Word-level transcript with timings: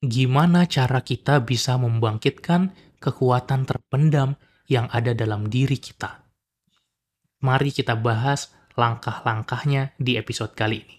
gimana 0.00 0.64
cara 0.64 1.04
kita 1.04 1.44
bisa 1.44 1.76
membangkitkan 1.76 2.72
kekuatan 3.04 3.68
terpendam 3.68 4.40
yang 4.64 4.88
ada 4.88 5.12
dalam 5.12 5.52
diri 5.52 5.76
kita. 5.76 6.24
Mari 7.44 7.68
kita 7.68 8.00
bahas 8.00 8.52
langkah-langkahnya 8.80 9.92
di 10.00 10.16
episode 10.16 10.56
kali 10.56 10.80
ini. 10.80 10.96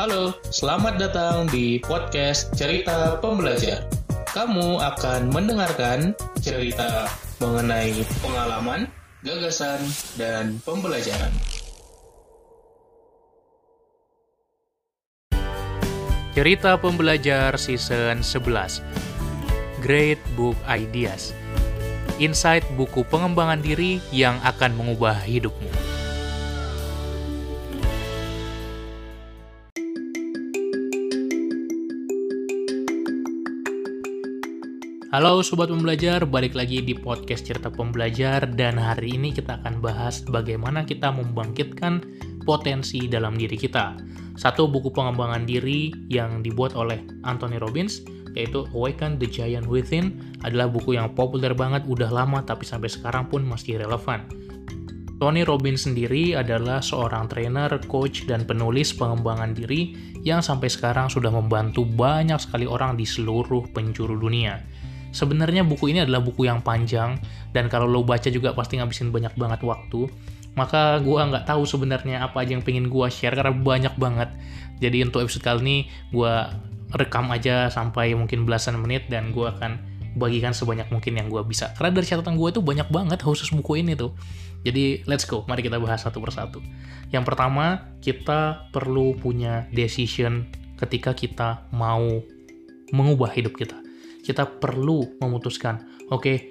Halo, 0.00 0.32
selamat 0.48 0.96
datang 0.96 1.44
di 1.52 1.76
podcast 1.84 2.56
Cerita 2.56 3.20
Pembelajar. 3.20 3.84
Kamu 4.32 4.80
akan 4.80 5.28
mendengarkan 5.28 6.16
cerita 6.40 7.04
mengenai 7.36 8.00
pengalaman, 8.24 8.88
gagasan, 9.20 9.84
dan 10.16 10.56
pembelajaran. 10.64 11.59
Cerita 16.40 16.72
Pembelajar 16.80 17.52
Season 17.60 18.24
11 18.24 18.80
Great 19.84 20.16
Book 20.40 20.56
Ideas. 20.64 21.36
Insight 22.16 22.64
buku 22.80 23.04
pengembangan 23.12 23.60
diri 23.60 24.00
yang 24.08 24.40
akan 24.40 24.72
mengubah 24.72 25.20
hidupmu. 25.20 25.68
Halo 35.12 35.44
Sobat 35.44 35.68
Pembelajar, 35.68 36.24
balik 36.24 36.56
lagi 36.56 36.80
di 36.80 36.96
podcast 36.96 37.44
Cerita 37.44 37.68
Pembelajar 37.68 38.48
dan 38.48 38.80
hari 38.80 39.20
ini 39.20 39.36
kita 39.36 39.60
akan 39.60 39.84
bahas 39.84 40.24
bagaimana 40.24 40.88
kita 40.88 41.12
membangkitkan 41.12 42.00
potensi 42.48 43.04
dalam 43.12 43.36
diri 43.36 43.60
kita 43.60 43.92
satu 44.40 44.64
buku 44.64 44.88
pengembangan 44.88 45.44
diri 45.44 45.92
yang 46.08 46.40
dibuat 46.40 46.72
oleh 46.72 47.04
Anthony 47.28 47.60
Robbins, 47.60 48.00
yaitu 48.32 48.64
Awaken 48.72 49.20
the 49.20 49.28
Giant 49.28 49.68
Within, 49.68 50.16
adalah 50.40 50.72
buku 50.72 50.96
yang 50.96 51.12
populer 51.12 51.52
banget, 51.52 51.84
udah 51.84 52.08
lama 52.08 52.40
tapi 52.40 52.64
sampai 52.64 52.88
sekarang 52.88 53.28
pun 53.28 53.44
masih 53.44 53.76
relevan. 53.76 54.24
Tony 55.20 55.44
Robbins 55.44 55.84
sendiri 55.84 56.32
adalah 56.32 56.80
seorang 56.80 57.28
trainer, 57.28 57.68
coach, 57.84 58.24
dan 58.24 58.48
penulis 58.48 58.96
pengembangan 58.96 59.52
diri 59.52 59.92
yang 60.24 60.40
sampai 60.40 60.72
sekarang 60.72 61.12
sudah 61.12 61.28
membantu 61.28 61.84
banyak 61.84 62.40
sekali 62.40 62.64
orang 62.64 62.96
di 62.96 63.04
seluruh 63.04 63.68
penjuru 63.76 64.16
dunia. 64.16 64.64
Sebenarnya 65.12 65.60
buku 65.68 65.92
ini 65.92 66.00
adalah 66.00 66.24
buku 66.24 66.48
yang 66.48 66.64
panjang, 66.64 67.20
dan 67.52 67.68
kalau 67.68 67.84
lo 67.84 68.00
baca 68.00 68.32
juga 68.32 68.56
pasti 68.56 68.80
ngabisin 68.80 69.12
banyak 69.12 69.36
banget 69.36 69.60
waktu 69.60 70.08
maka 70.58 70.98
gue 71.00 71.20
nggak 71.20 71.46
tahu 71.46 71.62
sebenarnya 71.62 72.26
apa 72.26 72.42
aja 72.42 72.58
yang 72.58 72.64
pengen 72.64 72.90
gue 72.90 73.06
share 73.08 73.34
karena 73.36 73.54
banyak 73.54 73.94
banget. 73.96 74.30
Jadi 74.80 75.04
untuk 75.06 75.22
episode 75.22 75.44
kali 75.44 75.60
ini 75.62 75.76
gue 76.10 76.32
rekam 76.96 77.30
aja 77.30 77.70
sampai 77.70 78.16
mungkin 78.18 78.42
belasan 78.42 78.80
menit 78.80 79.06
dan 79.06 79.30
gue 79.30 79.46
akan 79.46 79.78
bagikan 80.18 80.50
sebanyak 80.50 80.90
mungkin 80.90 81.14
yang 81.14 81.30
gue 81.30 81.42
bisa. 81.46 81.70
Karena 81.78 81.94
dari 81.94 82.06
catatan 82.06 82.34
gue 82.34 82.48
itu 82.50 82.60
banyak 82.64 82.90
banget 82.90 83.22
khusus 83.22 83.54
buku 83.54 83.78
ini 83.84 83.94
tuh. 83.94 84.10
Jadi 84.66 85.06
let's 85.06 85.24
go. 85.24 85.46
Mari 85.46 85.62
kita 85.62 85.78
bahas 85.78 86.02
satu 86.02 86.18
persatu. 86.18 86.58
Yang 87.14 87.24
pertama 87.30 87.94
kita 88.02 88.70
perlu 88.74 89.14
punya 89.16 89.70
decision 89.70 90.50
ketika 90.76 91.14
kita 91.14 91.70
mau 91.70 92.20
mengubah 92.90 93.30
hidup 93.30 93.54
kita. 93.54 93.78
Kita 94.20 94.46
perlu 94.46 95.16
memutuskan 95.22 95.86
oke 96.10 96.26
okay, 96.26 96.49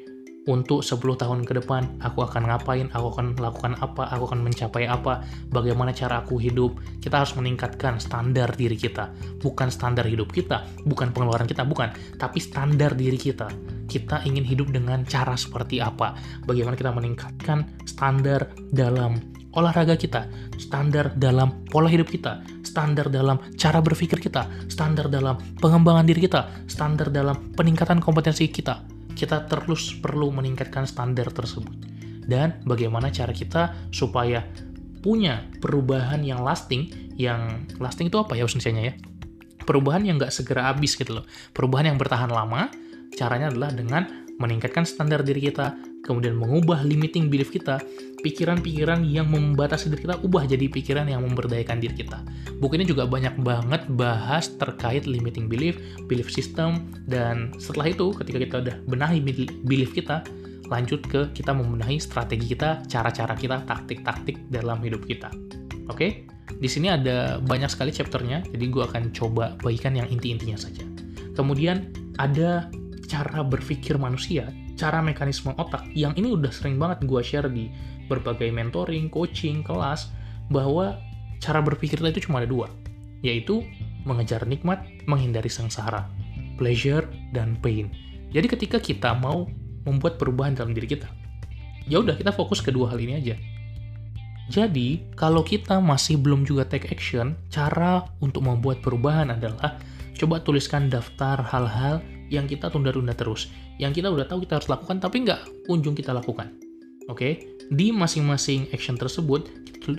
untuk 0.50 0.82
10 0.82 0.98
tahun 0.98 1.46
ke 1.46 1.62
depan 1.62 2.02
aku 2.02 2.26
akan 2.26 2.50
ngapain, 2.50 2.90
aku 2.90 3.14
akan 3.14 3.38
melakukan 3.38 3.78
apa, 3.78 4.10
aku 4.10 4.34
akan 4.34 4.42
mencapai 4.42 4.90
apa, 4.90 5.22
bagaimana 5.54 5.94
cara 5.94 6.26
aku 6.26 6.42
hidup. 6.42 6.82
Kita 6.98 7.22
harus 7.22 7.38
meningkatkan 7.38 8.02
standar 8.02 8.50
diri 8.58 8.74
kita, 8.74 9.14
bukan 9.46 9.70
standar 9.70 10.10
hidup 10.10 10.34
kita, 10.34 10.66
bukan 10.90 11.14
pengeluaran 11.14 11.46
kita, 11.46 11.62
bukan, 11.62 11.94
tapi 12.18 12.42
standar 12.42 12.98
diri 12.98 13.22
kita. 13.22 13.46
Kita 13.86 14.26
ingin 14.26 14.42
hidup 14.42 14.74
dengan 14.74 15.06
cara 15.06 15.38
seperti 15.38 15.78
apa? 15.78 16.18
Bagaimana 16.50 16.74
kita 16.74 16.90
meningkatkan 16.90 17.86
standar 17.86 18.50
dalam 18.74 19.22
olahraga 19.54 19.98
kita, 19.98 20.30
standar 20.58 21.14
dalam 21.14 21.62
pola 21.70 21.90
hidup 21.90 22.10
kita, 22.10 22.42
standar 22.66 23.10
dalam 23.10 23.38
cara 23.58 23.82
berpikir 23.82 24.18
kita, 24.18 24.50
standar 24.70 25.10
dalam 25.10 25.38
pengembangan 25.62 26.06
diri 26.06 26.26
kita, 26.26 26.66
standar 26.70 27.10
dalam 27.10 27.54
peningkatan 27.58 27.98
kompetensi 27.98 28.46
kita 28.50 28.99
kita 29.20 29.44
terus 29.52 29.92
perlu 30.00 30.32
meningkatkan 30.32 30.88
standar 30.88 31.28
tersebut. 31.36 31.76
Dan 32.24 32.64
bagaimana 32.64 33.12
cara 33.12 33.36
kita 33.36 33.92
supaya 33.92 34.48
punya 35.04 35.44
perubahan 35.60 36.24
yang 36.24 36.40
lasting, 36.40 37.12
yang 37.20 37.68
lasting 37.84 38.08
itu 38.08 38.16
apa 38.16 38.40
ya 38.40 38.48
usahanya 38.48 38.92
ya? 38.92 38.94
Perubahan 39.68 40.08
yang 40.08 40.16
nggak 40.16 40.32
segera 40.32 40.72
habis 40.72 40.96
gitu 40.96 41.20
loh. 41.20 41.26
Perubahan 41.52 41.92
yang 41.92 41.98
bertahan 42.00 42.32
lama, 42.32 42.72
caranya 43.20 43.52
adalah 43.52 43.76
dengan 43.76 44.08
meningkatkan 44.40 44.88
standar 44.88 45.20
diri 45.22 45.52
kita, 45.52 45.76
kemudian 46.08 46.40
mengubah 46.40 46.82
limiting 46.88 47.28
belief 47.28 47.52
kita, 47.52 47.84
pikiran-pikiran 48.20 49.08
yang 49.08 49.32
membatasi 49.32 49.92
diri 49.92 50.04
kita 50.08 50.20
ubah 50.22 50.44
jadi 50.46 50.68
pikiran 50.68 51.08
yang 51.08 51.24
memberdayakan 51.24 51.80
diri 51.80 51.96
kita. 52.04 52.22
Buku 52.60 52.76
ini 52.76 52.86
juga 52.88 53.08
banyak 53.08 53.40
banget 53.40 53.88
bahas 53.96 54.52
terkait 54.60 55.08
limiting 55.08 55.48
belief, 55.48 55.80
belief 56.12 56.28
system, 56.28 56.92
dan 57.08 57.56
setelah 57.56 57.92
itu 57.92 58.12
ketika 58.20 58.38
kita 58.40 58.56
udah 58.64 58.76
benahi 58.92 59.24
belief 59.64 59.96
kita, 59.96 60.24
lanjut 60.68 61.02
ke 61.08 61.32
kita 61.34 61.56
membenahi 61.56 61.98
strategi 61.98 62.54
kita, 62.54 62.84
cara-cara 62.86 63.34
kita, 63.34 63.64
taktik-taktik 63.66 64.38
dalam 64.52 64.84
hidup 64.84 65.04
kita. 65.08 65.32
Oke? 65.88 65.96
Okay? 65.96 66.12
Di 66.60 66.68
sini 66.68 66.92
ada 66.92 67.40
banyak 67.40 67.72
sekali 67.72 67.94
chapternya, 67.94 68.44
jadi 68.52 68.66
gue 68.68 68.84
akan 68.84 69.16
coba 69.16 69.56
bagikan 69.64 69.96
yang 69.96 70.10
inti-intinya 70.12 70.60
saja. 70.60 70.84
Kemudian 71.38 71.94
ada 72.20 72.68
cara 73.08 73.42
berpikir 73.48 73.96
manusia, 73.96 74.52
cara 74.76 75.00
mekanisme 75.00 75.56
otak 75.56 75.88
yang 75.96 76.12
ini 76.20 76.36
udah 76.36 76.52
sering 76.52 76.76
banget 76.76 77.08
gue 77.08 77.22
share 77.24 77.48
di 77.48 77.72
berbagai 78.10 78.50
mentoring, 78.50 79.08
coaching, 79.08 79.62
kelas, 79.62 80.10
bahwa 80.50 80.98
cara 81.40 81.62
berpikir 81.62 82.02
itu 82.02 82.28
cuma 82.28 82.42
ada 82.44 82.50
dua, 82.50 82.68
yaitu 83.22 83.64
mengejar 84.04 84.44
nikmat, 84.50 84.84
menghindari 85.06 85.48
sengsara, 85.48 86.10
pleasure, 86.58 87.08
dan 87.32 87.56
pain. 87.62 87.94
Jadi 88.34 88.48
ketika 88.50 88.78
kita 88.82 89.14
mau 89.16 89.46
membuat 89.86 90.18
perubahan 90.20 90.58
dalam 90.58 90.74
diri 90.76 90.90
kita, 90.90 91.08
ya 91.88 92.02
udah 92.02 92.18
kita 92.18 92.34
fokus 92.34 92.60
kedua 92.60 92.92
hal 92.92 93.00
ini 93.00 93.14
aja. 93.18 93.36
Jadi, 94.50 95.14
kalau 95.14 95.46
kita 95.46 95.78
masih 95.78 96.18
belum 96.18 96.42
juga 96.42 96.66
take 96.66 96.90
action, 96.90 97.38
cara 97.54 98.02
untuk 98.18 98.42
membuat 98.42 98.82
perubahan 98.82 99.30
adalah 99.30 99.78
coba 100.18 100.42
tuliskan 100.42 100.90
daftar 100.90 101.38
hal-hal 101.38 102.02
yang 102.34 102.50
kita 102.50 102.66
tunda-tunda 102.74 103.14
terus. 103.14 103.54
Yang 103.78 104.02
kita 104.02 104.10
udah 104.10 104.26
tahu 104.26 104.50
kita 104.50 104.58
harus 104.58 104.70
lakukan, 104.74 104.98
tapi 104.98 105.22
nggak 105.22 105.70
kunjung 105.70 105.94
kita 105.94 106.18
lakukan. 106.18 106.58
Oke, 107.06 107.14
okay? 107.14 107.34
Di 107.70 107.94
masing-masing 107.94 108.70
action 108.74 108.98
tersebut 108.98 109.46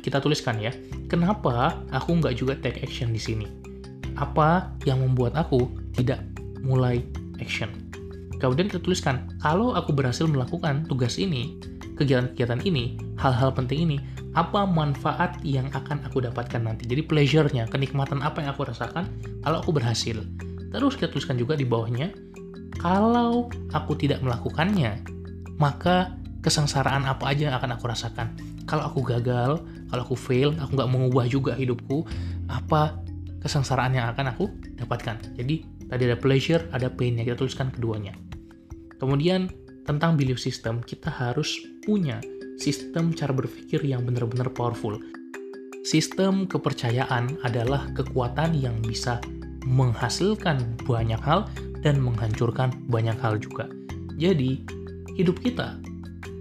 kita 0.02 0.22
tuliskan 0.22 0.58
ya, 0.58 0.70
kenapa 1.10 1.82
aku 1.90 2.18
nggak 2.18 2.38
juga 2.38 2.54
take 2.58 2.82
action 2.82 3.10
di 3.10 3.18
sini? 3.18 3.46
Apa 4.18 4.70
yang 4.86 5.02
membuat 5.02 5.34
aku 5.34 5.70
tidak 5.94 6.22
mulai 6.62 7.02
action? 7.42 7.70
Kemudian 8.38 8.70
kita 8.70 8.82
tuliskan, 8.82 9.30
kalau 9.42 9.74
aku 9.74 9.90
berhasil 9.90 10.26
melakukan 10.26 10.86
tugas 10.86 11.18
ini, 11.18 11.58
kegiatan-kegiatan 11.98 12.62
ini, 12.62 12.96
hal-hal 13.18 13.50
penting 13.50 13.90
ini, 13.90 13.98
apa 14.38 14.62
manfaat 14.62 15.42
yang 15.42 15.66
akan 15.74 16.00
aku 16.06 16.22
dapatkan 16.22 16.62
nanti? 16.62 16.86
Jadi 16.86 17.02
pleasure-nya, 17.04 17.66
kenikmatan 17.66 18.22
apa 18.22 18.40
yang 18.40 18.54
aku 18.54 18.70
rasakan 18.70 19.10
kalau 19.42 19.58
aku 19.60 19.74
berhasil. 19.74 20.22
Terus 20.70 20.94
kita 20.94 21.10
tuliskan 21.10 21.34
juga 21.34 21.58
di 21.58 21.66
bawahnya, 21.66 22.14
kalau 22.78 23.50
aku 23.74 23.92
tidak 23.98 24.22
melakukannya, 24.22 25.02
maka 25.58 26.16
kesengsaraan 26.40 27.04
apa 27.04 27.32
aja 27.32 27.52
yang 27.52 27.56
akan 27.56 27.76
aku 27.76 27.84
rasakan. 27.88 28.32
Kalau 28.64 28.88
aku 28.88 29.04
gagal, 29.04 29.60
kalau 29.92 30.02
aku 30.04 30.16
fail, 30.16 30.56
aku 30.56 30.76
nggak 30.76 30.90
mengubah 30.90 31.24
juga 31.28 31.52
hidupku, 31.56 32.04
apa 32.48 33.00
kesengsaraan 33.40 33.96
yang 33.96 34.08
akan 34.12 34.32
aku 34.32 34.48
dapatkan. 34.76 35.36
Jadi 35.36 35.64
tadi 35.88 36.02
ada 36.08 36.16
pleasure, 36.16 36.64
ada 36.72 36.88
pain 36.92 37.16
yang 37.16 37.28
kita 37.28 37.40
tuliskan 37.40 37.72
keduanya. 37.72 38.16
Kemudian 39.00 39.48
tentang 39.88 40.14
belief 40.16 40.36
system, 40.36 40.84
kita 40.84 41.08
harus 41.08 41.56
punya 41.84 42.20
sistem 42.60 43.16
cara 43.16 43.32
berpikir 43.32 43.80
yang 43.80 44.04
benar-benar 44.04 44.52
powerful. 44.52 45.00
Sistem 45.80 46.44
kepercayaan 46.44 47.40
adalah 47.40 47.88
kekuatan 47.96 48.52
yang 48.52 48.76
bisa 48.84 49.16
menghasilkan 49.64 50.76
banyak 50.84 51.20
hal 51.24 51.48
dan 51.80 51.96
menghancurkan 51.96 52.76
banyak 52.92 53.16
hal 53.24 53.40
juga. 53.40 53.64
Jadi, 54.20 54.60
hidup 55.16 55.40
kita 55.40 55.79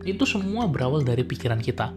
itu 0.07 0.23
semua 0.23 0.67
berawal 0.69 1.03
dari 1.03 1.23
pikiran 1.23 1.59
kita. 1.59 1.91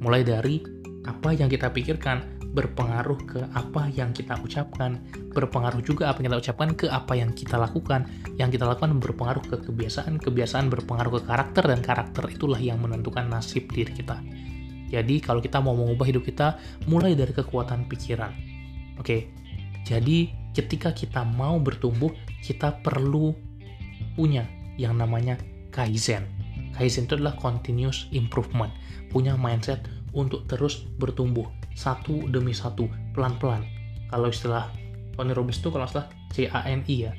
Mulai 0.00 0.22
dari 0.22 0.62
apa 1.08 1.32
yang 1.34 1.48
kita 1.50 1.72
pikirkan 1.72 2.40
berpengaruh 2.50 3.18
ke 3.30 3.40
apa 3.54 3.86
yang 3.94 4.10
kita 4.10 4.34
ucapkan, 4.42 4.98
berpengaruh 5.30 5.82
juga 5.86 6.10
apa 6.10 6.18
yang 6.22 6.34
kita 6.34 6.50
ucapkan 6.50 6.70
ke 6.74 6.86
apa 6.90 7.12
yang 7.14 7.30
kita 7.30 7.56
lakukan. 7.58 8.06
Yang 8.38 8.58
kita 8.58 8.64
lakukan 8.66 8.98
berpengaruh 8.98 9.44
ke 9.46 9.56
kebiasaan, 9.70 10.18
kebiasaan 10.18 10.66
berpengaruh 10.66 11.22
ke 11.22 11.22
karakter, 11.30 11.64
dan 11.70 11.80
karakter 11.82 12.26
itulah 12.26 12.58
yang 12.58 12.82
menentukan 12.82 13.30
nasib 13.30 13.70
diri 13.70 13.94
kita. 13.94 14.18
Jadi 14.90 15.22
kalau 15.22 15.38
kita 15.38 15.62
mau 15.62 15.78
mengubah 15.78 16.02
hidup 16.10 16.26
kita, 16.26 16.58
mulai 16.90 17.14
dari 17.14 17.30
kekuatan 17.30 17.86
pikiran. 17.86 18.34
Oke, 18.98 19.30
jadi 19.86 20.34
ketika 20.50 20.90
kita 20.90 21.22
mau 21.22 21.62
bertumbuh, 21.62 22.10
kita 22.42 22.82
perlu 22.82 23.30
punya 24.18 24.42
yang 24.74 24.98
namanya 24.98 25.38
Kaizen. 25.70 26.39
Kaizen 26.74 27.06
itu 27.06 27.18
adalah 27.18 27.34
continuous 27.36 28.06
improvement, 28.14 28.70
punya 29.10 29.34
mindset 29.34 29.84
untuk 30.14 30.46
terus 30.50 30.86
bertumbuh 30.98 31.46
satu 31.74 32.26
demi 32.30 32.50
satu, 32.54 32.90
pelan-pelan. 33.14 33.62
Kalau 34.10 34.30
istilah 34.30 34.70
Tony 35.14 35.32
Robbins 35.34 35.62
itu 35.62 35.70
kalau 35.70 35.86
istilah 35.86 36.08
C-A-N-I 36.34 36.96
ya, 36.96 37.12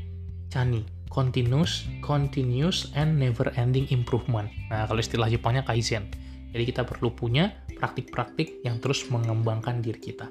Chani, 0.52 0.84
continuous, 1.12 1.88
continuous, 2.04 2.92
and 2.96 3.20
never 3.20 3.52
ending 3.60 3.88
improvement. 3.92 4.48
Nah, 4.72 4.88
kalau 4.88 5.00
istilah 5.00 5.28
Jepangnya 5.28 5.64
Kaizen. 5.68 6.08
Jadi 6.52 6.68
kita 6.68 6.84
perlu 6.84 7.16
punya 7.16 7.64
praktik-praktik 7.80 8.60
yang 8.68 8.84
terus 8.84 9.08
mengembangkan 9.08 9.80
diri 9.80 10.00
kita. 10.00 10.28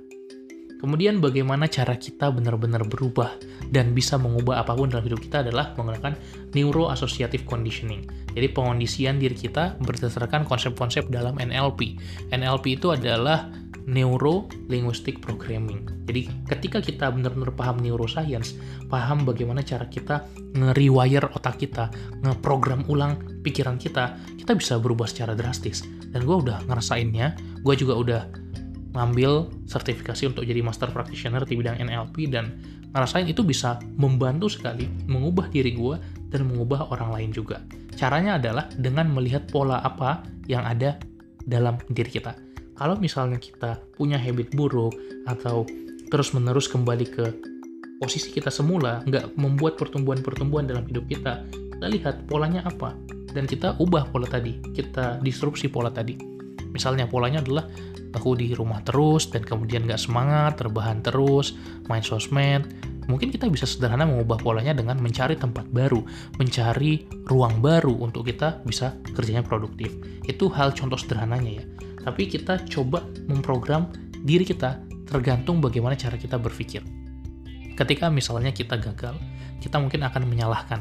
Kemudian 0.81 1.21
bagaimana 1.21 1.69
cara 1.69 2.01
kita 2.01 2.33
benar-benar 2.33 2.89
berubah 2.89 3.37
dan 3.69 3.93
bisa 3.93 4.17
mengubah 4.17 4.65
apa 4.65 4.73
pun 4.73 4.89
dalam 4.89 5.05
hidup 5.05 5.21
kita 5.21 5.45
adalah 5.45 5.77
menggunakan 5.77 6.17
neuroassociative 6.57 7.45
conditioning. 7.45 8.09
Jadi 8.33 8.49
pengondisian 8.49 9.21
diri 9.21 9.37
kita 9.37 9.77
berdasarkan 9.77 10.49
konsep-konsep 10.49 11.13
dalam 11.13 11.37
NLP. 11.37 12.01
NLP 12.33 12.81
itu 12.81 12.97
adalah 12.97 13.53
Neuro 13.91 14.47
Linguistic 14.71 15.19
Programming. 15.21 16.07
Jadi 16.07 16.29
ketika 16.47 16.79
kita 16.81 17.11
benar-benar 17.11 17.53
paham 17.53 17.83
neuroscience, 17.83 18.57
paham 18.87 19.27
bagaimana 19.27 19.67
cara 19.67 19.89
kita 19.91 20.31
nge-rewire 20.57 21.33
otak 21.35 21.59
kita, 21.61 21.91
nge-program 22.23 22.87
ulang 22.87 23.21
pikiran 23.43 23.77
kita, 23.77 24.17
kita 24.39 24.53
bisa 24.55 24.79
berubah 24.79 25.11
secara 25.11 25.35
drastis. 25.35 25.83
Dan 26.11 26.27
gue 26.27 26.37
udah 26.39 26.67
ngerasainnya, 26.67 27.39
gue 27.63 27.75
juga 27.79 27.95
udah 27.99 28.23
ngambil 28.91 29.51
sertifikasi 29.71 30.31
untuk 30.31 30.43
jadi 30.43 30.61
master 30.63 30.91
practitioner 30.91 31.47
di 31.47 31.55
bidang 31.55 31.79
NLP 31.79 32.31
dan 32.31 32.59
ngerasain 32.91 33.31
itu 33.31 33.47
bisa 33.47 33.79
membantu 33.95 34.51
sekali 34.51 34.91
mengubah 35.07 35.47
diri 35.51 35.75
gue 35.75 35.97
dan 36.31 36.47
mengubah 36.47 36.91
orang 36.91 37.15
lain 37.15 37.31
juga. 37.31 37.63
Caranya 37.95 38.39
adalah 38.39 38.67
dengan 38.75 39.11
melihat 39.15 39.47
pola 39.47 39.79
apa 39.83 40.27
yang 40.51 40.67
ada 40.67 40.99
dalam 41.47 41.79
diri 41.91 42.11
kita. 42.11 42.35
Kalau 42.75 42.97
misalnya 42.97 43.37
kita 43.37 43.77
punya 43.95 44.17
habit 44.17 44.57
buruk 44.57 44.97
atau 45.29 45.69
terus-menerus 46.09 46.67
kembali 46.67 47.07
ke 47.07 47.25
posisi 48.01 48.33
kita 48.33 48.49
semula, 48.49 49.05
nggak 49.05 49.37
membuat 49.37 49.77
pertumbuhan-pertumbuhan 49.77 50.65
dalam 50.65 50.89
hidup 50.89 51.05
kita, 51.07 51.45
kita 51.53 51.87
lihat 51.93 52.25
polanya 52.25 52.65
apa, 52.65 52.97
dan 53.37 53.45
kita 53.45 53.77
ubah 53.77 54.09
pola 54.09 54.25
tadi, 54.27 54.57
kita 54.73 55.21
disrupsi 55.21 55.69
pola 55.69 55.93
tadi. 55.93 56.17
Misalnya 56.73 57.05
polanya 57.05 57.45
adalah 57.45 57.69
aku 58.15 58.35
di 58.35 58.53
rumah 58.55 58.83
terus 58.83 59.31
dan 59.31 59.47
kemudian 59.47 59.87
gak 59.87 60.01
semangat, 60.01 60.59
terbahan 60.59 61.03
terus, 61.03 61.55
main 61.87 62.03
sosmed. 62.03 62.67
Mungkin 63.11 63.35
kita 63.35 63.51
bisa 63.51 63.67
sederhana 63.67 64.07
mengubah 64.07 64.39
polanya 64.39 64.71
dengan 64.71 65.03
mencari 65.03 65.35
tempat 65.35 65.67
baru, 65.75 65.99
mencari 66.39 67.11
ruang 67.27 67.59
baru 67.59 67.91
untuk 67.99 68.31
kita 68.31 68.63
bisa 68.63 68.95
kerjanya 69.15 69.43
produktif. 69.43 69.91
Itu 70.23 70.47
hal 70.51 70.71
contoh 70.75 70.99
sederhananya 70.99 71.63
ya. 71.63 71.65
Tapi 72.07 72.31
kita 72.31 72.63
coba 72.71 73.03
memprogram 73.27 73.91
diri 74.23 74.47
kita 74.47 74.79
tergantung 75.11 75.59
bagaimana 75.59 75.99
cara 75.99 76.15
kita 76.15 76.39
berpikir. 76.39 76.87
Ketika 77.75 78.13
misalnya 78.13 78.55
kita 78.55 78.79
gagal, 78.79 79.19
kita 79.59 79.83
mungkin 79.83 80.07
akan 80.07 80.23
menyalahkan. 80.31 80.81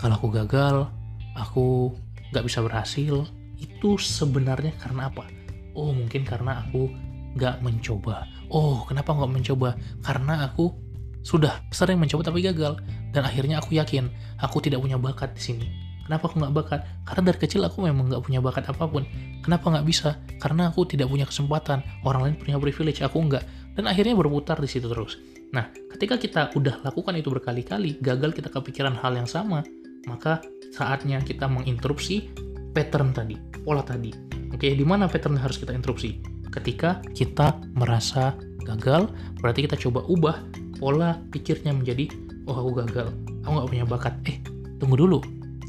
Kalau 0.00 0.16
aku 0.16 0.28
gagal, 0.32 0.88
aku 1.36 1.92
gak 2.32 2.46
bisa 2.46 2.64
berhasil, 2.64 3.28
itu 3.60 4.00
sebenarnya 4.00 4.72
karena 4.80 5.12
apa? 5.12 5.28
Oh 5.74 5.90
mungkin 5.94 6.22
karena 6.26 6.64
aku 6.66 6.90
nggak 7.38 7.62
mencoba. 7.62 8.26
Oh 8.50 8.82
kenapa 8.86 9.14
nggak 9.14 9.30
mencoba? 9.30 9.78
Karena 10.02 10.46
aku 10.50 10.74
sudah 11.20 11.62
sering 11.70 12.00
mencoba 12.00 12.26
tapi 12.26 12.42
gagal. 12.42 12.80
Dan 13.10 13.26
akhirnya 13.26 13.58
aku 13.58 13.74
yakin 13.78 14.10
aku 14.38 14.62
tidak 14.62 14.82
punya 14.82 14.98
bakat 14.98 15.34
di 15.34 15.42
sini. 15.42 15.66
Kenapa 16.06 16.26
aku 16.26 16.42
nggak 16.42 16.54
bakat? 16.54 16.80
Karena 17.06 17.22
dari 17.30 17.38
kecil 17.38 17.62
aku 17.62 17.86
memang 17.86 18.10
nggak 18.10 18.22
punya 18.26 18.42
bakat 18.42 18.66
apa 18.66 18.84
pun. 18.90 19.06
Kenapa 19.46 19.70
nggak 19.70 19.86
bisa? 19.86 20.18
Karena 20.42 20.74
aku 20.74 20.82
tidak 20.86 21.06
punya 21.06 21.26
kesempatan. 21.26 21.86
Orang 22.02 22.26
lain 22.26 22.34
punya 22.34 22.58
privilege 22.58 22.98
aku 23.02 23.22
nggak. 23.30 23.44
Dan 23.78 23.86
akhirnya 23.86 24.18
berputar 24.18 24.58
di 24.58 24.66
situ 24.66 24.90
terus. 24.90 25.22
Nah 25.54 25.70
ketika 25.94 26.18
kita 26.18 26.50
udah 26.58 26.82
lakukan 26.82 27.14
itu 27.14 27.30
berkali-kali 27.30 28.02
gagal 28.02 28.34
kita 28.34 28.50
kepikiran 28.50 28.98
hal 28.98 29.14
yang 29.14 29.30
sama 29.30 29.62
maka 30.08 30.40
saatnya 30.72 31.20
kita 31.20 31.44
menginterupsi 31.50 32.30
pattern 32.72 33.12
tadi 33.12 33.36
pola 33.66 33.84
tadi 33.84 34.39
Oke, 34.50 34.74
di 34.74 34.82
mana 34.82 35.06
pattern 35.06 35.38
harus 35.38 35.56
kita 35.56 35.70
interupsi? 35.70 36.18
Ketika 36.50 36.98
kita 37.14 37.58
merasa 37.78 38.34
gagal, 38.66 39.08
berarti 39.38 39.70
kita 39.70 39.78
coba 39.78 40.02
ubah 40.10 40.36
pola 40.82 41.22
pikirnya 41.30 41.70
menjadi, 41.70 42.10
oh 42.50 42.56
aku 42.58 42.82
gagal, 42.82 43.14
aku 43.46 43.50
nggak 43.54 43.70
punya 43.70 43.86
bakat. 43.86 44.14
Eh, 44.26 44.36
tunggu 44.82 44.98
dulu. 44.98 45.20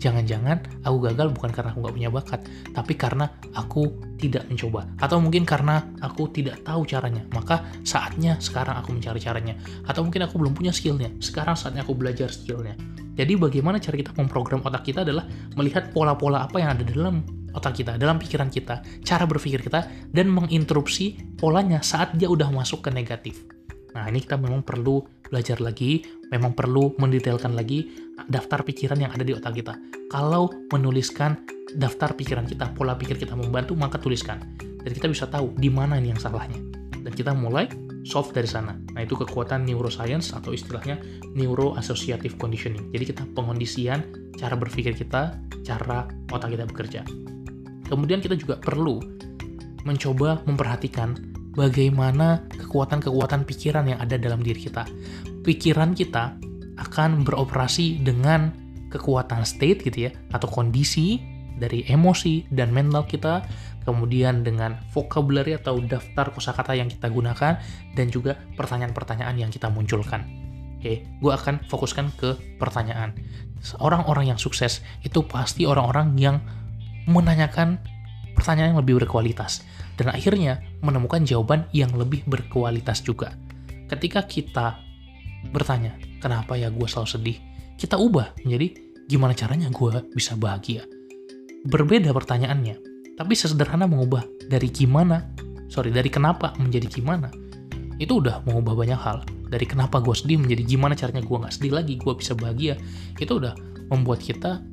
Jangan-jangan 0.02 0.82
aku 0.82 0.98
gagal 1.14 1.30
bukan 1.30 1.54
karena 1.54 1.70
aku 1.78 1.86
nggak 1.86 1.96
punya 2.02 2.10
bakat, 2.10 2.42
tapi 2.74 2.98
karena 2.98 3.30
aku 3.54 4.02
tidak 4.18 4.50
mencoba. 4.50 4.90
Atau 4.98 5.22
mungkin 5.22 5.46
karena 5.46 5.86
aku 6.02 6.26
tidak 6.34 6.66
tahu 6.66 6.90
caranya. 6.90 7.22
Maka 7.38 7.62
saatnya 7.86 8.42
sekarang 8.42 8.82
aku 8.82 8.98
mencari 8.98 9.22
caranya. 9.22 9.54
Atau 9.86 10.02
mungkin 10.02 10.26
aku 10.26 10.42
belum 10.42 10.58
punya 10.58 10.74
skillnya. 10.74 11.14
Sekarang 11.22 11.54
saatnya 11.54 11.86
aku 11.86 11.94
belajar 11.94 12.34
skillnya. 12.34 12.74
Jadi 13.16 13.36
bagaimana 13.36 13.78
cara 13.78 13.96
kita 14.00 14.12
memprogram 14.16 14.64
otak 14.64 14.88
kita 14.88 15.04
adalah 15.04 15.28
melihat 15.60 15.92
pola-pola 15.92 16.48
apa 16.48 16.64
yang 16.64 16.76
ada 16.76 16.84
dalam 16.88 17.22
otak 17.52 17.84
kita, 17.84 18.00
dalam 18.00 18.16
pikiran 18.16 18.48
kita, 18.48 18.80
cara 19.04 19.28
berpikir 19.28 19.60
kita, 19.60 19.88
dan 20.12 20.32
menginterupsi 20.32 21.36
polanya 21.36 21.84
saat 21.84 22.16
dia 22.16 22.32
udah 22.32 22.48
masuk 22.50 22.88
ke 22.88 22.90
negatif. 22.90 23.44
Nah, 23.92 24.08
ini 24.08 24.24
kita 24.24 24.40
memang 24.40 24.64
perlu 24.64 25.04
belajar 25.28 25.60
lagi, 25.60 26.04
memang 26.32 26.56
perlu 26.56 26.96
mendetailkan 26.96 27.52
lagi 27.52 27.92
daftar 28.32 28.64
pikiran 28.64 28.96
yang 29.00 29.12
ada 29.12 29.24
di 29.28 29.36
otak 29.36 29.52
kita. 29.60 29.76
Kalau 30.08 30.48
menuliskan 30.72 31.44
daftar 31.76 32.16
pikiran 32.16 32.48
kita, 32.48 32.72
pola 32.72 32.96
pikir 32.96 33.20
kita 33.20 33.36
membantu, 33.36 33.76
maka 33.76 34.00
tuliskan. 34.00 34.40
Dan 34.60 34.92
kita 34.96 35.12
bisa 35.12 35.28
tahu 35.28 35.52
di 35.60 35.68
mana 35.68 36.00
ini 36.00 36.16
yang 36.16 36.20
salahnya. 36.20 36.60
Dan 37.02 37.12
kita 37.12 37.36
mulai 37.36 37.68
solve 38.04 38.34
dari 38.34 38.50
sana. 38.50 38.74
Nah, 38.94 39.02
itu 39.02 39.14
kekuatan 39.14 39.66
neuroscience 39.66 40.34
atau 40.34 40.54
istilahnya 40.54 40.98
neuroassociative 41.38 42.38
conditioning. 42.38 42.90
Jadi 42.90 43.04
kita 43.14 43.24
pengondisian 43.38 44.02
cara 44.38 44.58
berpikir 44.58 44.98
kita, 44.98 45.38
cara 45.62 46.10
otak 46.34 46.54
kita 46.54 46.66
bekerja. 46.66 47.02
Kemudian 47.86 48.24
kita 48.24 48.40
juga 48.40 48.58
perlu 48.58 48.98
mencoba 49.84 50.42
memperhatikan 50.46 51.18
bagaimana 51.54 52.46
kekuatan-kekuatan 52.56 53.44
pikiran 53.44 53.86
yang 53.92 54.00
ada 54.00 54.16
dalam 54.16 54.40
diri 54.40 54.70
kita. 54.70 54.88
Pikiran 55.44 55.98
kita 55.98 56.38
akan 56.80 57.28
beroperasi 57.28 58.02
dengan 58.02 58.54
kekuatan 58.92 59.48
state 59.48 59.88
gitu 59.88 60.10
ya 60.10 60.12
atau 60.36 60.52
kondisi 60.52 61.20
dari 61.62 61.86
emosi 61.86 62.50
dan 62.50 62.74
mental 62.74 63.06
kita, 63.06 63.46
kemudian 63.86 64.42
dengan 64.42 64.82
vocabulary 64.90 65.54
atau 65.54 65.78
daftar 65.78 66.34
kosakata 66.34 66.74
yang 66.74 66.90
kita 66.90 67.14
gunakan 67.14 67.62
dan 67.94 68.08
juga 68.10 68.42
pertanyaan-pertanyaan 68.58 69.38
yang 69.38 69.54
kita 69.54 69.70
munculkan. 69.70 70.26
Oke, 70.82 71.06
gue 71.06 71.32
akan 71.32 71.62
fokuskan 71.70 72.18
ke 72.18 72.58
pertanyaan. 72.58 73.14
Orang-orang 73.78 74.34
yang 74.34 74.40
sukses 74.42 74.82
itu 75.06 75.22
pasti 75.22 75.70
orang-orang 75.70 76.18
yang 76.18 76.42
menanyakan 77.06 77.78
pertanyaan 78.34 78.74
yang 78.74 78.82
lebih 78.82 79.06
berkualitas 79.06 79.62
dan 80.02 80.10
akhirnya 80.10 80.66
menemukan 80.82 81.22
jawaban 81.22 81.70
yang 81.70 81.94
lebih 81.94 82.26
berkualitas 82.26 83.06
juga. 83.06 83.38
Ketika 83.86 84.26
kita 84.26 84.82
bertanya, 85.54 85.94
kenapa 86.18 86.58
ya 86.58 86.74
gue 86.74 86.88
selalu 86.90 87.10
sedih? 87.10 87.38
Kita 87.78 88.02
ubah 88.02 88.34
menjadi 88.42 88.74
gimana 89.06 89.38
caranya 89.38 89.70
gue 89.70 89.94
bisa 90.18 90.34
bahagia. 90.34 91.01
Berbeda 91.68 92.10
pertanyaannya, 92.16 92.76
tapi 93.18 93.34
sesederhana 93.38 93.86
mengubah 93.86 94.26
dari 94.50 94.70
gimana, 94.74 95.30
sorry, 95.70 95.94
dari 95.94 96.10
kenapa 96.10 96.58
menjadi 96.58 96.90
gimana. 96.90 97.30
Itu 98.02 98.18
udah 98.18 98.42
mengubah 98.50 98.74
banyak 98.74 98.98
hal. 98.98 99.22
Dari 99.52 99.68
kenapa 99.68 100.02
gue 100.02 100.16
sedih 100.16 100.42
menjadi 100.42 100.64
gimana 100.64 100.98
caranya 100.98 101.22
gue 101.22 101.38
gak 101.38 101.54
sedih 101.54 101.76
lagi, 101.76 102.00
gue 102.00 102.14
bisa 102.18 102.34
bahagia. 102.34 102.80
Itu 103.20 103.38
udah 103.38 103.54
membuat 103.94 104.24
kita 104.26 104.64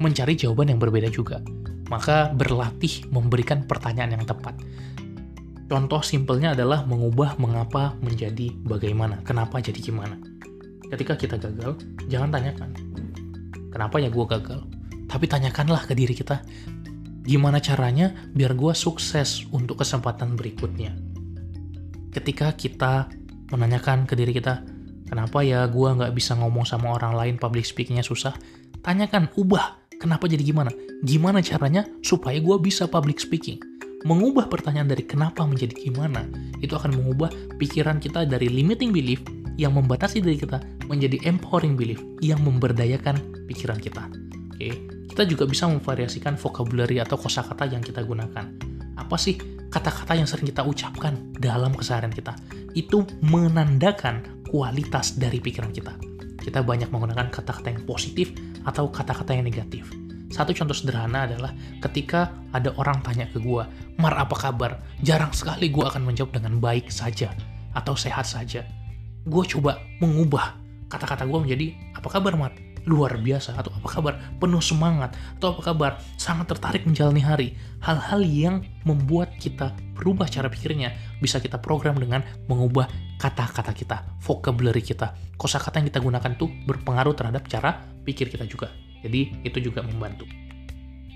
mencari 0.00 0.32
jawaban 0.38 0.72
yang 0.72 0.80
berbeda 0.80 1.12
juga 1.12 1.44
maka 1.90 2.30
berlatih 2.30 3.10
memberikan 3.10 3.66
pertanyaan 3.66 4.14
yang 4.16 4.24
tepat. 4.24 4.54
Contoh 5.66 6.02
simpelnya 6.06 6.54
adalah 6.54 6.86
mengubah 6.86 7.34
mengapa 7.42 7.98
menjadi 7.98 8.54
bagaimana, 8.62 9.22
kenapa 9.26 9.58
jadi 9.58 9.78
gimana. 9.82 10.18
Ketika 10.90 11.18
kita 11.18 11.38
gagal, 11.38 11.78
jangan 12.10 12.30
tanyakan, 12.30 12.70
kenapa 13.74 13.98
ya 13.98 14.10
gue 14.10 14.26
gagal? 14.26 14.62
Tapi 15.10 15.26
tanyakanlah 15.26 15.90
ke 15.90 15.98
diri 15.98 16.14
kita, 16.14 16.46
gimana 17.26 17.58
caranya 17.58 18.14
biar 18.30 18.54
gue 18.54 18.70
sukses 18.78 19.42
untuk 19.50 19.82
kesempatan 19.82 20.38
berikutnya. 20.38 20.94
Ketika 22.14 22.54
kita 22.54 23.10
menanyakan 23.50 24.06
ke 24.06 24.14
diri 24.14 24.30
kita, 24.30 24.62
kenapa 25.10 25.42
ya 25.42 25.66
gue 25.66 25.88
nggak 25.90 26.14
bisa 26.14 26.38
ngomong 26.38 26.62
sama 26.62 26.94
orang 26.94 27.18
lain, 27.18 27.34
public 27.42 27.66
speakingnya 27.66 28.06
susah, 28.06 28.38
tanyakan, 28.86 29.26
ubah 29.34 29.82
Kenapa 30.00 30.24
jadi 30.24 30.40
gimana? 30.40 30.72
Gimana 31.04 31.44
caranya 31.44 31.84
supaya 32.00 32.40
gue 32.40 32.56
bisa 32.56 32.88
public 32.88 33.20
speaking? 33.20 33.60
mengubah 34.08 34.48
pertanyaan 34.48 34.88
dari 34.88 35.04
kenapa 35.04 35.44
menjadi 35.44 35.76
gimana, 35.76 36.24
itu 36.64 36.72
akan 36.72 36.96
mengubah 36.96 37.28
pikiran 37.60 38.00
kita 38.00 38.24
dari 38.24 38.48
limiting 38.48 38.96
belief 38.96 39.20
yang 39.60 39.76
membatasi 39.76 40.24
diri 40.24 40.40
kita 40.40 40.56
menjadi 40.88 41.20
empowering 41.28 41.76
belief 41.76 42.00
yang 42.24 42.40
memberdayakan 42.40 43.20
pikiran 43.44 43.76
kita. 43.76 44.08
Kita 45.20 45.36
juga 45.36 45.44
bisa 45.44 45.68
memvariasikan 45.68 46.40
vocabulary 46.40 46.96
atau 46.96 47.20
kosakata 47.20 47.68
yang 47.68 47.84
kita 47.84 48.00
gunakan. 48.00 48.56
Apa 48.96 49.20
sih 49.20 49.36
kata-kata 49.68 50.16
yang 50.16 50.24
sering 50.24 50.48
kita 50.48 50.64
ucapkan 50.64 51.36
dalam 51.36 51.76
keseharian 51.76 52.08
kita? 52.08 52.32
Itu 52.72 53.04
menandakan 53.28 54.48
kualitas 54.48 55.20
dari 55.20 55.36
pikiran 55.36 55.76
kita. 55.76 55.92
Kita 56.40 56.64
banyak 56.64 56.88
menggunakan 56.88 57.28
kata-kata 57.28 57.68
yang 57.68 57.84
positif 57.84 58.32
atau 58.64 58.88
kata-kata 58.88 59.36
yang 59.36 59.44
negatif. 59.44 59.92
Satu 60.32 60.56
contoh 60.56 60.72
sederhana 60.72 61.28
adalah 61.28 61.52
ketika 61.84 62.32
ada 62.56 62.72
orang 62.80 63.04
tanya 63.04 63.28
ke 63.28 63.44
gue, 63.44 63.60
Mar 64.00 64.16
apa 64.16 64.32
kabar? 64.32 64.80
Jarang 65.04 65.36
sekali 65.36 65.68
gue 65.68 65.84
akan 65.84 66.00
menjawab 66.00 66.32
dengan 66.40 66.56
baik 66.64 66.88
saja 66.88 67.36
atau 67.76 67.92
sehat 67.92 68.24
saja. 68.24 68.64
Gue 69.28 69.44
coba 69.44 69.84
mengubah 70.00 70.56
kata-kata 70.88 71.28
gue 71.28 71.44
menjadi, 71.44 71.76
apa 71.92 72.08
kabar 72.08 72.40
Mar? 72.40 72.69
Luar 72.88 73.20
biasa 73.20 73.56
atau 73.56 73.72
apa 73.76 73.88
kabar? 73.88 74.14
Penuh 74.40 74.62
semangat 74.64 75.12
atau 75.36 75.56
apa 75.56 75.62
kabar? 75.72 75.92
Sangat 76.16 76.48
tertarik 76.48 76.88
menjalani 76.88 77.20
hari. 77.20 77.48
Hal-hal 77.84 78.24
yang 78.24 78.64
membuat 78.88 79.36
kita 79.36 79.76
berubah 79.96 80.28
cara 80.28 80.48
pikirnya 80.48 80.96
bisa 81.20 81.36
kita 81.40 81.60
program 81.60 82.00
dengan 82.00 82.24
mengubah 82.48 82.88
kata-kata 83.20 83.76
kita, 83.76 83.96
vocabulary 84.24 84.80
kita. 84.80 85.12
Kosakata 85.36 85.80
yang 85.80 85.92
kita 85.92 86.00
gunakan 86.00 86.32
tuh 86.40 86.48
berpengaruh 86.64 87.12
terhadap 87.12 87.44
cara 87.48 87.84
pikir 88.04 88.32
kita 88.32 88.48
juga. 88.48 88.72
Jadi 89.04 89.44
itu 89.44 89.58
juga 89.60 89.84
membantu. 89.84 90.24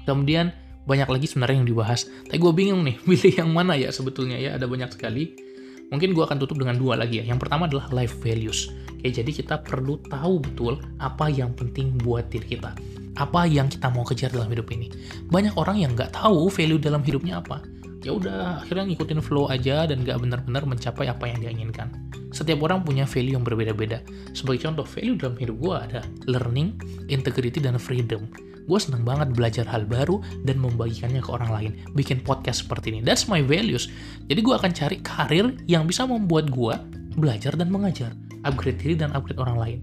Kemudian 0.04 0.52
banyak 0.84 1.08
lagi 1.08 1.26
sebenarnya 1.28 1.64
yang 1.64 1.68
dibahas. 1.68 2.08
Tapi 2.28 2.36
gue 2.36 2.52
bingung 2.52 2.84
nih, 2.84 3.00
pilih 3.08 3.34
yang 3.40 3.50
mana 3.52 3.76
ya 3.76 3.88
sebetulnya 3.88 4.36
ya. 4.36 4.56
Ada 4.56 4.68
banyak 4.68 4.92
sekali. 4.92 5.53
Mungkin 5.92 6.16
gue 6.16 6.24
akan 6.24 6.38
tutup 6.40 6.56
dengan 6.60 6.80
dua 6.80 6.96
lagi 6.96 7.20
ya. 7.20 7.24
Yang 7.28 7.48
pertama 7.48 7.68
adalah 7.68 7.88
life 7.92 8.16
values. 8.24 8.72
Oke, 9.04 9.12
jadi 9.12 9.28
kita 9.28 9.60
perlu 9.60 10.00
tahu 10.08 10.40
betul 10.40 10.80
apa 10.96 11.28
yang 11.28 11.52
penting 11.52 11.92
buat 12.00 12.32
diri 12.32 12.56
kita. 12.56 12.72
Apa 13.20 13.44
yang 13.44 13.68
kita 13.68 13.92
mau 13.92 14.02
kejar 14.02 14.32
dalam 14.32 14.48
hidup 14.48 14.72
ini. 14.72 14.88
Banyak 15.28 15.54
orang 15.60 15.76
yang 15.84 15.92
nggak 15.92 16.16
tahu 16.16 16.48
value 16.48 16.80
dalam 16.80 17.04
hidupnya 17.04 17.44
apa. 17.44 17.60
Ya 18.04 18.12
udah, 18.12 18.60
akhirnya 18.60 18.84
ngikutin 18.88 19.20
flow 19.24 19.48
aja 19.48 19.88
dan 19.88 20.04
nggak 20.04 20.20
benar-benar 20.20 20.68
mencapai 20.68 21.08
apa 21.08 21.24
yang 21.24 21.40
dia 21.40 21.52
inginkan. 21.52 21.88
Setiap 22.32 22.60
orang 22.66 22.84
punya 22.84 23.08
value 23.08 23.36
yang 23.38 23.44
berbeda-beda. 23.44 24.04
Sebagai 24.36 24.66
contoh, 24.66 24.84
value 24.84 25.16
dalam 25.16 25.36
hidup 25.40 25.56
gue 25.56 25.74
ada 25.76 26.00
learning, 26.28 26.76
integrity, 27.08 27.64
dan 27.64 27.80
freedom. 27.80 28.28
Gue 28.64 28.78
seneng 28.80 29.04
banget 29.04 29.36
belajar 29.36 29.68
hal 29.68 29.84
baru 29.84 30.24
dan 30.48 30.60
membagikannya 30.60 31.20
ke 31.20 31.30
orang 31.30 31.50
lain. 31.52 31.72
Bikin 31.92 32.24
podcast 32.24 32.64
seperti 32.64 32.96
ini. 32.96 33.00
That's 33.04 33.28
my 33.28 33.44
values. 33.44 33.92
Jadi 34.28 34.40
gue 34.40 34.54
akan 34.56 34.72
cari 34.72 34.96
karir 35.04 35.46
yang 35.68 35.84
bisa 35.84 36.08
membuat 36.08 36.48
gue 36.48 36.74
belajar 37.16 37.54
dan 37.54 37.68
mengajar. 37.68 38.16
Upgrade 38.44 38.80
diri 38.80 38.94
dan 38.96 39.12
upgrade 39.12 39.40
orang 39.40 39.56
lain. 39.56 39.78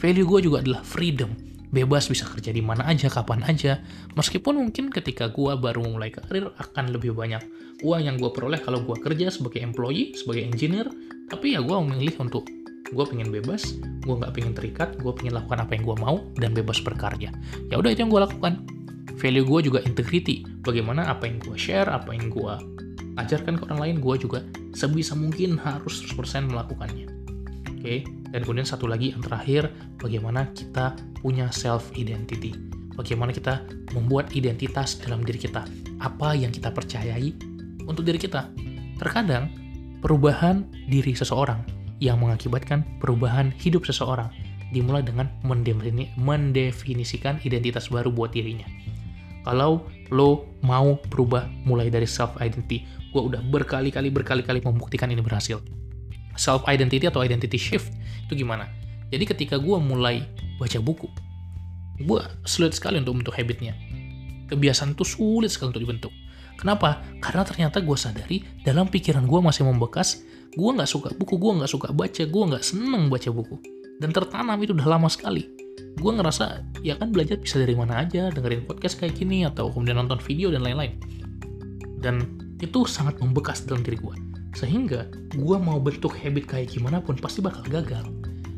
Value 0.00 0.24
gue 0.24 0.40
juga 0.48 0.64
adalah 0.64 0.80
freedom 0.80 1.50
bebas 1.70 2.10
bisa 2.10 2.26
kerja 2.26 2.50
di 2.50 2.60
mana 2.60 2.84
aja, 2.86 3.06
kapan 3.06 3.46
aja. 3.46 3.78
Meskipun 4.18 4.58
mungkin 4.58 4.90
ketika 4.90 5.30
gue 5.30 5.54
baru 5.54 5.86
memulai 5.86 6.10
karir 6.10 6.50
akan 6.58 6.90
lebih 6.90 7.14
banyak 7.14 7.40
uang 7.80 8.02
yang 8.04 8.16
gue 8.18 8.30
peroleh 8.34 8.60
kalau 8.60 8.82
gue 8.84 8.98
kerja 9.00 9.30
sebagai 9.32 9.62
employee, 9.62 10.12
sebagai 10.12 10.44
engineer, 10.44 10.90
tapi 11.30 11.54
ya 11.56 11.62
gue 11.62 11.76
memilih 11.80 12.18
untuk 12.20 12.44
gue 12.90 13.04
pengen 13.06 13.30
bebas, 13.30 13.78
gue 14.02 14.14
nggak 14.14 14.32
pengen 14.34 14.52
terikat, 14.54 14.98
gue 14.98 15.12
pengen 15.14 15.38
lakukan 15.38 15.62
apa 15.62 15.78
yang 15.78 15.84
gue 15.86 15.96
mau 16.02 16.16
dan 16.42 16.50
bebas 16.50 16.82
berkarya. 16.82 17.30
Ya 17.70 17.78
udah 17.78 17.90
itu 17.94 18.02
yang 18.02 18.10
gue 18.10 18.22
lakukan. 18.22 18.66
Value 19.20 19.46
gue 19.46 19.60
juga 19.70 19.78
integrity. 19.84 20.42
Bagaimana 20.64 21.06
apa 21.06 21.28
yang 21.28 21.38
gue 21.38 21.54
share, 21.54 21.86
apa 21.86 22.10
yang 22.16 22.32
gue 22.32 22.54
ajarkan 23.20 23.60
ke 23.60 23.62
orang 23.70 23.80
lain, 23.80 23.96
gue 24.02 24.14
juga 24.18 24.40
sebisa 24.74 25.14
mungkin 25.14 25.60
harus 25.60 26.02
100% 26.08 26.50
melakukannya. 26.50 27.06
Oke, 27.80 28.04
dan 28.34 28.40
kemudian 28.44 28.66
satu 28.66 28.90
lagi 28.90 29.14
yang 29.14 29.22
terakhir, 29.22 29.70
bagaimana 30.00 30.50
kita 30.52 30.98
punya 31.22 31.48
self 31.54 31.94
identity. 31.94 32.52
Bagaimana 32.96 33.32
kita 33.32 33.64
membuat 33.96 34.34
identitas 34.36 34.98
dalam 35.00 35.24
diri 35.24 35.40
kita. 35.40 35.64
Apa 36.02 36.36
yang 36.36 36.52
kita 36.52 36.68
percayai 36.68 37.32
untuk 37.88 38.04
diri 38.04 38.20
kita. 38.20 38.52
Terkadang 39.00 39.48
perubahan 40.04 40.68
diri 40.88 41.16
seseorang 41.16 41.79
yang 42.00 42.18
mengakibatkan 42.18 42.82
perubahan 42.98 43.52
hidup 43.60 43.84
seseorang 43.84 44.32
dimulai 44.72 45.04
dengan 45.04 45.28
mendefinisikan 45.44 47.38
identitas 47.44 47.92
baru 47.92 48.08
buat 48.08 48.32
dirinya. 48.32 48.66
Kalau 49.44 49.88
lo 50.12 50.48
mau 50.64 51.00
berubah 51.08 51.48
mulai 51.64 51.88
dari 51.88 52.08
self 52.08 52.36
identity, 52.40 52.84
gue 53.12 53.22
udah 53.22 53.40
berkali-kali 53.48 54.08
berkali-kali 54.12 54.60
membuktikan 54.64 55.12
ini 55.12 55.20
berhasil. 55.20 55.60
Self 56.36 56.64
identity 56.68 57.04
atau 57.08 57.20
identity 57.20 57.56
shift 57.60 57.92
itu 58.28 58.44
gimana? 58.44 58.68
Jadi 59.10 59.24
ketika 59.26 59.56
gue 59.58 59.76
mulai 59.80 60.22
baca 60.60 60.78
buku, 60.78 61.08
gue 62.00 62.22
sulit 62.46 62.72
sekali 62.76 63.00
untuk 63.02 63.18
membentuk 63.18 63.36
habitnya. 63.36 63.74
Kebiasaan 64.48 64.94
itu 64.94 65.04
sulit 65.04 65.50
sekali 65.50 65.74
untuk 65.74 65.82
dibentuk. 65.82 66.12
Kenapa? 66.60 67.00
Karena 67.24 67.42
ternyata 67.42 67.80
gue 67.80 67.96
sadari 67.96 68.44
dalam 68.60 68.86
pikiran 68.92 69.24
gue 69.24 69.40
masih 69.40 69.64
membekas, 69.64 70.20
gue 70.54 70.70
nggak 70.74 70.90
suka 70.90 71.14
buku, 71.14 71.38
gue 71.38 71.52
nggak 71.62 71.70
suka 71.70 71.88
baca, 71.94 72.22
gue 72.26 72.44
nggak 72.50 72.64
seneng 72.64 73.06
baca 73.06 73.30
buku. 73.30 73.56
Dan 74.00 74.10
tertanam 74.10 74.56
itu 74.64 74.72
udah 74.72 74.88
lama 74.96 75.06
sekali. 75.12 75.46
Gue 76.00 76.12
ngerasa, 76.16 76.64
ya 76.80 76.96
kan 76.96 77.12
belajar 77.12 77.36
bisa 77.36 77.60
dari 77.60 77.76
mana 77.76 78.00
aja, 78.00 78.32
dengerin 78.32 78.64
podcast 78.64 78.96
kayak 78.98 79.20
gini, 79.20 79.44
atau 79.44 79.68
kemudian 79.68 80.00
nonton 80.00 80.18
video 80.24 80.48
dan 80.48 80.64
lain-lain. 80.64 80.96
Dan 82.00 82.40
itu 82.58 82.88
sangat 82.88 83.20
membekas 83.20 83.68
dalam 83.68 83.84
diri 83.84 84.00
gue. 84.00 84.16
Sehingga 84.56 85.06
gue 85.36 85.56
mau 85.60 85.78
bentuk 85.78 86.16
habit 86.16 86.48
kayak 86.48 86.74
gimana 86.74 86.98
pun 86.98 87.14
pasti 87.14 87.44
bakal 87.44 87.62
gagal 87.68 88.02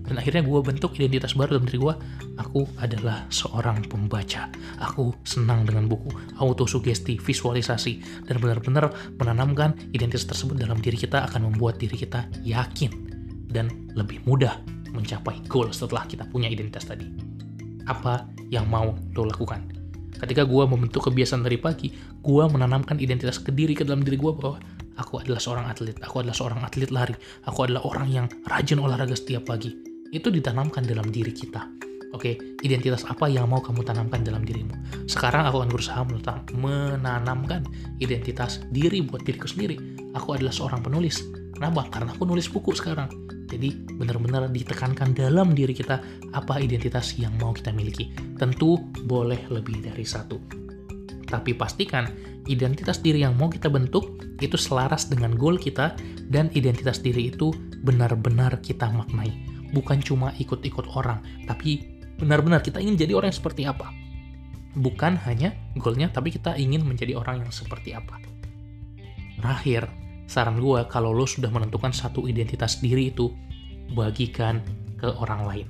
dan 0.02 0.18
akhirnya 0.18 0.42
gue 0.42 0.60
bentuk 0.60 0.98
identitas 0.98 1.38
baru 1.38 1.58
dalam 1.58 1.66
diri 1.70 1.78
gue 1.78 1.94
aku 2.38 2.66
adalah 2.82 3.26
seorang 3.30 3.86
pembaca. 3.86 4.50
Aku 4.82 5.14
senang 5.22 5.62
dengan 5.62 5.86
buku 5.86 6.10
autosugesti 6.42 7.22
visualisasi 7.22 8.26
dan 8.26 8.36
benar-benar 8.42 8.90
menanamkan 9.18 9.78
identitas 9.94 10.26
tersebut 10.26 10.58
dalam 10.58 10.82
diri 10.82 10.98
kita 10.98 11.22
akan 11.30 11.52
membuat 11.52 11.78
diri 11.78 11.94
kita 11.94 12.26
yakin 12.42 12.90
dan 13.52 13.70
lebih 13.94 14.18
mudah 14.26 14.58
mencapai 14.90 15.38
goal 15.46 15.70
setelah 15.70 16.04
kita 16.10 16.26
punya 16.28 16.50
identitas 16.50 16.84
tadi. 16.84 17.06
Apa 17.86 18.26
yang 18.50 18.66
mau 18.66 18.94
lo 19.14 19.22
lakukan? 19.26 19.70
Ketika 20.18 20.46
gue 20.46 20.64
membentuk 20.66 21.10
kebiasaan 21.10 21.42
dari 21.42 21.58
pagi 21.58 21.90
gue 22.22 22.44
menanamkan 22.46 22.98
identitas 22.98 23.42
ke 23.42 23.50
diri 23.50 23.74
ke 23.74 23.82
dalam 23.82 24.06
diri 24.06 24.18
gue 24.18 24.32
bahwa 24.34 24.58
aku 24.94 25.18
adalah 25.18 25.40
seorang 25.42 25.66
atlet, 25.66 25.96
aku 25.98 26.22
adalah 26.22 26.36
seorang 26.36 26.60
atlet 26.62 26.90
lari, 26.94 27.16
aku 27.48 27.58
adalah 27.66 27.82
orang 27.86 28.06
yang 28.12 28.26
rajin 28.46 28.78
olahraga 28.78 29.18
setiap 29.18 29.50
pagi 29.50 29.91
itu 30.12 30.28
ditanamkan 30.28 30.84
dalam 30.84 31.08
diri 31.08 31.32
kita. 31.32 31.64
Oke, 32.12 32.36
identitas 32.60 33.08
apa 33.08 33.24
yang 33.24 33.48
mau 33.48 33.64
kamu 33.64 33.88
tanamkan 33.88 34.20
dalam 34.20 34.44
dirimu? 34.44 34.76
Sekarang 35.08 35.48
aku 35.48 35.64
akan 35.64 35.70
berusaha 35.72 36.04
menanamkan 36.52 37.64
identitas 38.04 38.60
diri 38.68 39.00
buat 39.00 39.24
diriku 39.24 39.48
sendiri. 39.48 39.80
Aku 40.12 40.36
adalah 40.36 40.52
seorang 40.52 40.84
penulis. 40.84 41.24
Kenapa? 41.56 41.88
Karena 41.88 42.12
aku 42.12 42.28
nulis 42.28 42.52
buku 42.52 42.76
sekarang. 42.76 43.08
Jadi 43.48 43.96
benar-benar 43.96 44.52
ditekankan 44.52 45.16
dalam 45.16 45.56
diri 45.56 45.72
kita 45.72 46.04
apa 46.36 46.60
identitas 46.60 47.16
yang 47.16 47.32
mau 47.40 47.56
kita 47.56 47.72
miliki. 47.72 48.12
Tentu 48.36 48.76
boleh 49.08 49.48
lebih 49.48 49.80
dari 49.80 50.04
satu. 50.04 50.36
Tapi 51.24 51.56
pastikan 51.56 52.04
identitas 52.44 53.00
diri 53.00 53.24
yang 53.24 53.40
mau 53.40 53.48
kita 53.48 53.72
bentuk 53.72 54.20
itu 54.44 54.60
selaras 54.60 55.08
dengan 55.08 55.32
goal 55.32 55.56
kita 55.56 55.96
dan 56.28 56.52
identitas 56.52 57.00
diri 57.00 57.32
itu 57.32 57.56
benar-benar 57.80 58.60
kita 58.60 58.92
maknai 58.92 59.51
bukan 59.72 59.98
cuma 60.04 60.30
ikut-ikut 60.36 60.92
orang, 60.94 61.24
tapi 61.48 61.98
benar-benar 62.20 62.62
kita 62.62 62.78
ingin 62.78 62.94
jadi 62.94 63.18
orang 63.18 63.32
yang 63.32 63.40
seperti 63.40 63.62
apa. 63.66 63.88
Bukan 64.72 65.20
hanya 65.28 65.52
goalnya, 65.76 66.08
tapi 66.08 66.32
kita 66.32 66.56
ingin 66.56 66.84
menjadi 66.84 67.18
orang 67.18 67.44
yang 67.44 67.52
seperti 67.52 67.92
apa. 67.92 68.16
Terakhir, 69.36 69.90
saran 70.30 70.62
gue 70.62 70.86
kalau 70.88 71.12
lo 71.12 71.26
sudah 71.28 71.50
menentukan 71.52 71.92
satu 71.92 72.24
identitas 72.24 72.78
diri 72.80 73.12
itu, 73.12 73.28
bagikan 73.92 74.62
ke 74.96 75.10
orang 75.18 75.42
lain. 75.44 75.66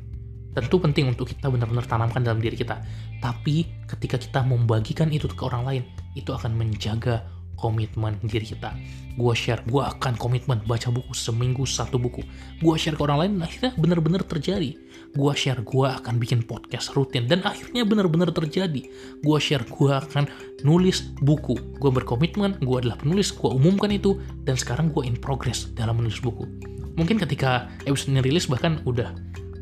Tentu 0.52 0.76
penting 0.76 1.08
untuk 1.08 1.32
kita 1.32 1.48
benar-benar 1.48 1.88
tanamkan 1.88 2.20
dalam 2.20 2.36
diri 2.36 2.60
kita. 2.60 2.84
Tapi 3.24 3.64
ketika 3.88 4.20
kita 4.20 4.44
membagikan 4.44 5.08
itu 5.08 5.24
ke 5.32 5.42
orang 5.48 5.64
lain, 5.64 5.82
itu 6.12 6.28
akan 6.28 6.52
menjaga 6.52 7.24
komitmen 7.56 8.18
diri 8.24 8.44
kita. 8.48 8.74
Gue 9.12 9.36
share, 9.36 9.60
gue 9.68 9.82
akan 9.82 10.16
komitmen 10.16 10.64
baca 10.64 10.88
buku 10.88 11.12
seminggu 11.12 11.68
satu 11.68 12.00
buku. 12.00 12.24
Gue 12.64 12.74
share 12.80 12.96
ke 12.96 13.02
orang 13.04 13.18
lain, 13.20 13.32
akhirnya 13.44 13.76
benar-benar 13.76 14.24
terjadi. 14.24 14.72
Gue 15.12 15.32
share, 15.36 15.60
gue 15.60 15.84
akan 15.84 16.16
bikin 16.16 16.48
podcast 16.48 16.96
rutin 16.96 17.28
dan 17.28 17.44
akhirnya 17.44 17.84
benar-benar 17.84 18.32
terjadi. 18.32 18.88
Gue 19.20 19.38
share, 19.38 19.68
gue 19.68 19.92
akan 19.92 20.24
nulis 20.64 21.12
buku. 21.20 21.60
Gue 21.76 21.90
berkomitmen, 21.92 22.56
gue 22.64 22.76
adalah 22.80 22.96
penulis, 22.96 23.28
gue 23.36 23.52
umumkan 23.52 23.92
itu 23.92 24.16
dan 24.48 24.56
sekarang 24.56 24.88
gue 24.88 25.04
in 25.04 25.14
progress 25.20 25.68
dalam 25.76 26.00
menulis 26.00 26.24
buku. 26.24 26.48
Mungkin 26.96 27.20
ketika 27.20 27.68
episode 27.84 28.16
ini 28.16 28.20
rilis 28.24 28.48
bahkan 28.48 28.80
udah 28.88 29.12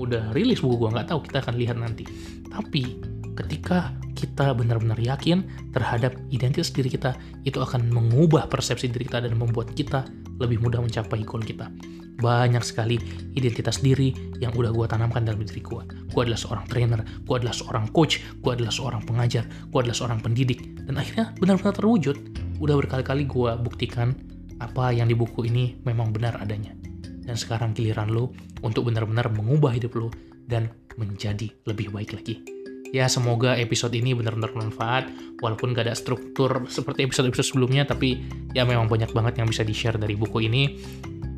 udah 0.00 0.32
rilis 0.32 0.64
buku 0.64 0.80
gue 0.86 0.90
nggak 0.96 1.12
tahu 1.12 1.20
kita 1.26 1.42
akan 1.42 1.54
lihat 1.58 1.76
nanti. 1.78 2.06
Tapi 2.46 2.98
ketika 3.40 3.96
kita 4.12 4.52
benar-benar 4.52 5.00
yakin 5.00 5.48
terhadap 5.72 6.12
identitas 6.28 6.68
diri 6.68 6.92
kita, 6.92 7.16
itu 7.48 7.56
akan 7.56 7.88
mengubah 7.88 8.52
persepsi 8.52 8.92
diri 8.92 9.08
kita 9.08 9.24
dan 9.24 9.32
membuat 9.40 9.72
kita 9.72 10.04
lebih 10.36 10.60
mudah 10.60 10.84
mencapai 10.84 11.24
goal 11.24 11.40
kita. 11.40 11.72
Banyak 12.20 12.60
sekali 12.60 13.00
identitas 13.32 13.80
diri 13.80 14.12
yang 14.44 14.52
udah 14.52 14.76
gue 14.76 14.86
tanamkan 14.92 15.24
dalam 15.24 15.40
diri 15.40 15.64
gue. 15.64 15.82
Gue 16.12 16.20
adalah 16.28 16.36
seorang 16.36 16.68
trainer, 16.68 17.00
gue 17.00 17.36
adalah 17.40 17.56
seorang 17.56 17.88
coach, 17.96 18.20
gue 18.44 18.52
adalah 18.52 18.68
seorang 18.68 19.00
pengajar, 19.08 19.48
gue 19.48 19.78
adalah 19.80 19.96
seorang 19.96 20.20
pendidik. 20.20 20.60
Dan 20.84 21.00
akhirnya 21.00 21.32
benar-benar 21.40 21.72
terwujud. 21.72 22.16
Udah 22.60 22.76
berkali-kali 22.76 23.24
gue 23.24 23.50
buktikan 23.64 24.12
apa 24.60 24.92
yang 24.92 25.08
di 25.08 25.16
buku 25.16 25.48
ini 25.48 25.80
memang 25.88 26.12
benar 26.12 26.36
adanya. 26.44 26.76
Dan 27.24 27.40
sekarang 27.40 27.72
giliran 27.72 28.12
lo 28.12 28.36
untuk 28.60 28.92
benar-benar 28.92 29.32
mengubah 29.32 29.72
hidup 29.72 29.96
lo 29.96 30.12
dan 30.44 30.68
menjadi 31.00 31.48
lebih 31.64 31.88
baik 31.88 32.12
lagi. 32.20 32.59
Ya 32.90 33.06
semoga 33.06 33.54
episode 33.54 33.94
ini 33.94 34.18
benar-benar 34.18 34.50
bermanfaat 34.50 35.38
walaupun 35.38 35.70
gak 35.70 35.86
ada 35.86 35.94
struktur 35.94 36.66
seperti 36.66 37.06
episode-episode 37.06 37.54
sebelumnya 37.54 37.86
tapi 37.86 38.26
ya 38.50 38.66
memang 38.66 38.90
banyak 38.90 39.14
banget 39.14 39.38
yang 39.38 39.46
bisa 39.46 39.62
di-share 39.62 39.94
dari 39.94 40.18
buku 40.18 40.50
ini. 40.50 40.74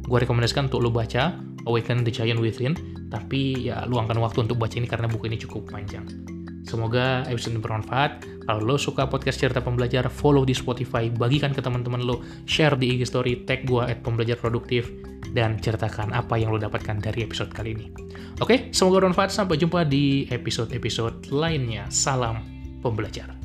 Gue 0.02 0.24
rekomendasikan 0.24 0.72
untuk 0.72 0.80
lo 0.80 0.88
baca 0.88 1.36
Awaken 1.68 2.08
the 2.08 2.12
Giant 2.12 2.40
Within 2.40 2.72
tapi 3.12 3.68
ya 3.68 3.84
luangkan 3.84 4.16
waktu 4.16 4.48
untuk 4.48 4.56
baca 4.56 4.74
ini 4.80 4.88
karena 4.88 5.06
buku 5.12 5.28
ini 5.28 5.36
cukup 5.36 5.68
panjang. 5.68 6.31
Semoga 6.72 7.28
episode 7.28 7.52
ini 7.52 7.60
bermanfaat. 7.60 8.24
Kalau 8.48 8.64
lo 8.64 8.80
suka 8.80 9.04
podcast 9.04 9.36
cerita 9.36 9.60
pembelajar, 9.60 10.08
follow 10.08 10.48
di 10.48 10.56
Spotify, 10.56 11.12
bagikan 11.12 11.52
ke 11.52 11.60
teman-teman 11.60 12.00
lo, 12.00 12.24
share 12.48 12.80
di 12.80 12.96
IG 12.96 13.12
story, 13.12 13.44
tag 13.44 13.68
gue 13.68 13.84
at 13.84 14.00
pembelajar 14.00 14.40
produktif, 14.40 14.88
dan 15.36 15.60
ceritakan 15.60 16.16
apa 16.16 16.40
yang 16.40 16.48
lo 16.48 16.56
dapatkan 16.56 16.96
dari 16.96 17.28
episode 17.28 17.52
kali 17.52 17.76
ini. 17.76 17.86
Oke, 18.40 18.72
semoga 18.72 19.04
bermanfaat. 19.04 19.28
Sampai 19.28 19.60
jumpa 19.60 19.84
di 19.84 20.24
episode-episode 20.32 21.28
lainnya. 21.28 21.92
Salam 21.92 22.40
pembelajar. 22.80 23.41